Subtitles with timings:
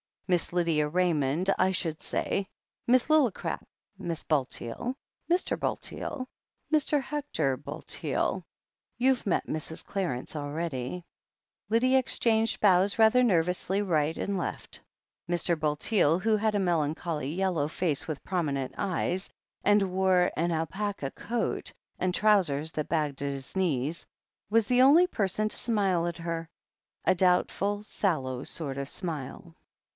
[0.27, 2.47] Miss Lydia Ray mond, I should say.
[2.87, 3.65] Miss Lillicrap—
[4.01, 4.27] Mrs.
[4.29, 4.95] Bulteel—
[5.31, 5.59] Mr.
[5.59, 6.25] Bulteel—
[6.73, 7.01] Mr.
[7.03, 8.41] Hector Bulteel—
[8.99, 9.83] ^you've met Mrs.
[9.85, 11.03] Qarence already"
[11.69, 14.81] Lydia exchanged bows rather nervously right and left.
[15.29, 15.59] Mr.
[15.59, 19.29] Bulteel, who had a melancholy yellow face with prominent eyes,
[19.65, 24.07] and wore an alpaca coat, and trousers that bagged at the knees,
[24.49, 26.49] was the only person to smile at her—
[27.05, 29.53] b, doubtful, sallow sort of smile.